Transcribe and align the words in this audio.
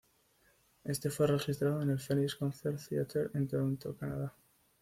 Este 0.83 1.11
fue 1.11 1.27
registrado 1.27 1.79
en 1.83 1.91
el 1.91 1.99
Phoenix 1.99 2.33
Concert 2.35 2.79
Theatre 2.89 3.29
en 3.35 3.47
Toronto, 3.47 3.95
Canadá. 3.95 4.33